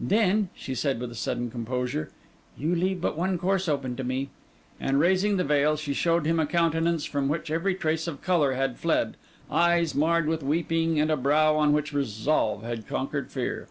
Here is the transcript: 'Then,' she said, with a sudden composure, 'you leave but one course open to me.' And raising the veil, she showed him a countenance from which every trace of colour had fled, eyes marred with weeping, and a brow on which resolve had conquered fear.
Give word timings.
'Then,' 0.00 0.48
she 0.54 0.74
said, 0.74 0.98
with 0.98 1.10
a 1.10 1.14
sudden 1.14 1.50
composure, 1.50 2.08
'you 2.56 2.74
leave 2.74 2.98
but 2.98 3.14
one 3.14 3.36
course 3.36 3.68
open 3.68 3.94
to 3.94 4.02
me.' 4.02 4.30
And 4.80 4.98
raising 4.98 5.36
the 5.36 5.44
veil, 5.44 5.76
she 5.76 5.92
showed 5.92 6.24
him 6.24 6.40
a 6.40 6.46
countenance 6.46 7.04
from 7.04 7.28
which 7.28 7.50
every 7.50 7.74
trace 7.74 8.08
of 8.08 8.22
colour 8.22 8.52
had 8.54 8.78
fled, 8.78 9.18
eyes 9.50 9.94
marred 9.94 10.28
with 10.28 10.42
weeping, 10.42 10.98
and 10.98 11.10
a 11.10 11.16
brow 11.18 11.56
on 11.56 11.74
which 11.74 11.92
resolve 11.92 12.62
had 12.62 12.86
conquered 12.88 13.30
fear. 13.30 13.68